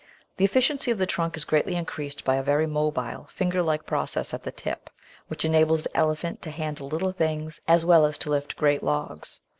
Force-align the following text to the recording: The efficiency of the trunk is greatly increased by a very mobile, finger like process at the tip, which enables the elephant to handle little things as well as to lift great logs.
The 0.37 0.45
efficiency 0.45 0.89
of 0.89 0.97
the 0.97 1.05
trunk 1.05 1.37
is 1.37 1.45
greatly 1.45 1.75
increased 1.75 2.23
by 2.23 2.37
a 2.37 2.41
very 2.41 2.65
mobile, 2.65 3.25
finger 3.31 3.61
like 3.61 3.85
process 3.85 4.33
at 4.33 4.41
the 4.41 4.51
tip, 4.51 4.89
which 5.27 5.45
enables 5.45 5.83
the 5.83 5.95
elephant 5.95 6.41
to 6.41 6.49
handle 6.49 6.87
little 6.87 7.11
things 7.11 7.61
as 7.67 7.85
well 7.85 8.07
as 8.07 8.17
to 8.17 8.31
lift 8.31 8.55
great 8.57 8.81
logs. 8.81 9.41